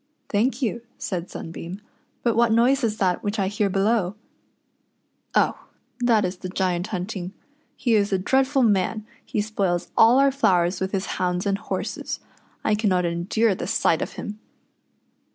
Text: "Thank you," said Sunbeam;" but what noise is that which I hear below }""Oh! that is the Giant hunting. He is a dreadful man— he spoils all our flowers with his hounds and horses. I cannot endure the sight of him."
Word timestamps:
"Thank 0.29 0.63
you," 0.63 0.81
said 0.97 1.29
Sunbeam;" 1.29 1.79
but 2.23 2.35
what 2.35 2.51
noise 2.51 2.83
is 2.83 2.97
that 2.97 3.23
which 3.23 3.37
I 3.37 3.47
hear 3.47 3.69
below 3.69 4.15
}""Oh! 5.35 5.67
that 5.99 6.25
is 6.25 6.37
the 6.37 6.49
Giant 6.49 6.87
hunting. 6.87 7.33
He 7.75 7.93
is 7.93 8.11
a 8.11 8.17
dreadful 8.17 8.63
man— 8.63 9.05
he 9.23 9.41
spoils 9.41 9.91
all 9.95 10.17
our 10.17 10.31
flowers 10.31 10.79
with 10.81 10.91
his 10.91 11.05
hounds 11.21 11.45
and 11.45 11.59
horses. 11.59 12.19
I 12.63 12.73
cannot 12.73 13.05
endure 13.05 13.53
the 13.53 13.67
sight 13.67 14.01
of 14.01 14.13
him." 14.13 14.39